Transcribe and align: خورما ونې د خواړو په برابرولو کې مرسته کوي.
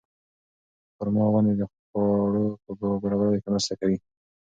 خورما 0.95 1.25
ونې 1.31 1.53
د 1.59 1.61
خواړو 1.71 2.45
په 2.63 2.71
برابرولو 2.79 3.39
کې 3.41 3.49
مرسته 3.53 3.73
کوي. 3.79 3.97